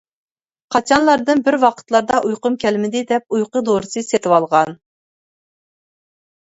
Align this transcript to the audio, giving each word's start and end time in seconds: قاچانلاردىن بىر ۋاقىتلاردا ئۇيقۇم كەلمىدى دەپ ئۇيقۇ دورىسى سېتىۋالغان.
قاچانلاردىن 0.75 1.43
بىر 1.49 1.57
ۋاقىتلاردا 1.65 2.21
ئۇيقۇم 2.29 2.57
كەلمىدى 2.65 3.05
دەپ 3.13 3.39
ئۇيقۇ 3.39 3.65
دورىسى 3.69 4.05
سېتىۋالغان. 4.11 4.77